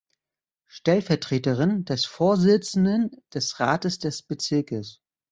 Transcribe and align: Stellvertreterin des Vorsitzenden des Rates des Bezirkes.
Stellvertreterin 0.65 1.85
des 1.85 2.05
Vorsitzenden 2.05 3.11
des 3.35 3.59
Rates 3.59 3.99
des 3.99 4.23
Bezirkes. 4.23 4.99